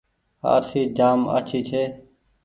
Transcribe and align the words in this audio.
آرسي 0.53 0.81
جآم 0.97 1.19
آڇي 1.35 1.59
ڇي۔ 1.69 1.83